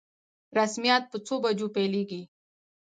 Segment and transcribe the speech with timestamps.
[0.57, 2.21] رسميات په څو بجو پیلیږي؟